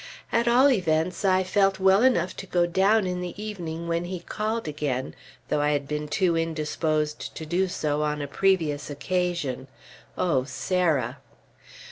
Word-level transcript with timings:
At 0.31 0.47
all 0.47 0.71
events, 0.71 1.23
I 1.23 1.43
felt 1.43 1.79
well 1.79 2.01
enough 2.01 2.35
to 2.37 2.47
go 2.47 2.65
down 2.65 3.05
in 3.05 3.21
the 3.21 3.39
evening 3.39 3.87
when 3.87 4.05
he 4.05 4.19
called 4.19 4.67
again, 4.67 5.13
though 5.49 5.61
I 5.61 5.73
had 5.73 5.87
been 5.87 6.07
too 6.07 6.35
indisposed 6.35 7.35
to 7.35 7.45
do 7.45 7.67
so 7.67 8.01
on 8.01 8.19
a 8.19 8.25
previous 8.27 8.89
occasion. 8.89 9.67
(O 10.17 10.43
Sarah!) 10.43 11.19